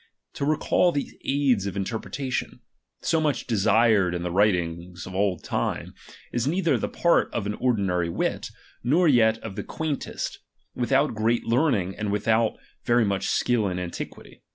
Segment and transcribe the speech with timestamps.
[0.33, 2.61] To recall these aids of interpretation,
[3.01, 5.93] so much de sired in the writings of old time,
[6.31, 8.49] is neither the part of an ordinary wit,
[8.83, 10.39] nor yet of the quaintest,
[10.73, 12.11] without great learning and
[12.83, 14.41] very much skill in antiquity.